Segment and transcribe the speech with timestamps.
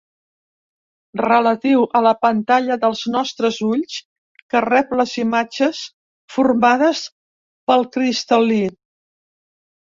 [1.19, 3.99] Relatiu a la pantalla dels nostres ulls,
[4.55, 5.85] que rep les imatges
[6.39, 7.05] formades
[7.71, 8.63] pel cristal·lí.